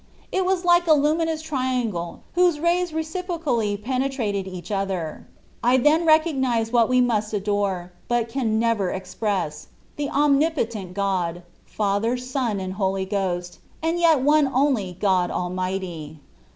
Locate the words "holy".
12.73-13.05